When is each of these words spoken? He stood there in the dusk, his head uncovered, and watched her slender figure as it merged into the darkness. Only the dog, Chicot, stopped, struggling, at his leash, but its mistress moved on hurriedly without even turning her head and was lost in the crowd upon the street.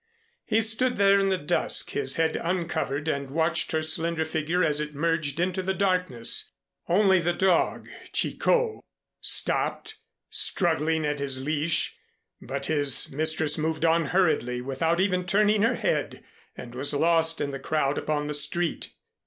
He 0.45 0.61
stood 0.61 0.97
there 0.97 1.19
in 1.19 1.29
the 1.29 1.37
dusk, 1.37 1.91
his 1.91 2.15
head 2.15 2.35
uncovered, 2.35 3.07
and 3.07 3.29
watched 3.29 3.71
her 3.71 3.83
slender 3.83 4.25
figure 4.25 4.63
as 4.63 4.79
it 4.79 4.95
merged 4.95 5.39
into 5.39 5.61
the 5.61 5.75
darkness. 5.75 6.49
Only 6.89 7.19
the 7.19 7.33
dog, 7.33 7.87
Chicot, 8.11 8.79
stopped, 9.21 9.97
struggling, 10.31 11.05
at 11.05 11.19
his 11.19 11.43
leash, 11.45 11.99
but 12.41 12.67
its 12.67 13.11
mistress 13.11 13.59
moved 13.59 13.85
on 13.85 14.07
hurriedly 14.07 14.59
without 14.59 14.99
even 14.99 15.23
turning 15.23 15.61
her 15.61 15.75
head 15.75 16.23
and 16.55 16.73
was 16.73 16.95
lost 16.95 17.39
in 17.39 17.51
the 17.51 17.59
crowd 17.59 17.99
upon 17.99 18.25
the 18.25 18.33
street. 18.33 18.95